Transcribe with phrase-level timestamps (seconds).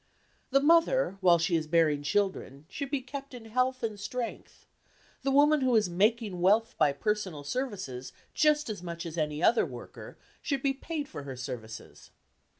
[0.49, 4.65] The mother while she is bearing children should be "kept" in health and strength;
[5.21, 9.63] the woman who is making wealth by personal services just as much as any other
[9.63, 12.09] worker, should be paid for her services.